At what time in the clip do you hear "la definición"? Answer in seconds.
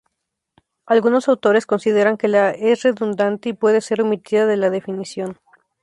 4.57-5.37